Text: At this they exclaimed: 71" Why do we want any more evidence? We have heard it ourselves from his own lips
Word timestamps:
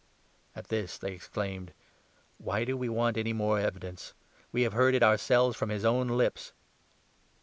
At 0.55 0.69
this 0.69 0.97
they 0.97 1.11
exclaimed: 1.11 1.73
71" 2.37 2.37
Why 2.39 2.65
do 2.65 2.75
we 2.75 2.89
want 2.89 3.17
any 3.17 3.33
more 3.33 3.59
evidence? 3.59 4.15
We 4.51 4.63
have 4.63 4.73
heard 4.73 4.95
it 4.95 5.03
ourselves 5.03 5.55
from 5.55 5.69
his 5.69 5.85
own 5.85 6.07
lips 6.07 6.53